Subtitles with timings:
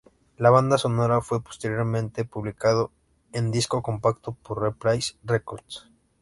[0.37, 2.91] La banda sonora fue posteriormente publicado
[3.33, 5.91] en disco compacto por Reprise Records.